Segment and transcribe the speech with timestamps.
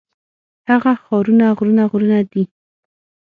[0.69, 2.43] هغه ښارونه غرونه غرونه دي.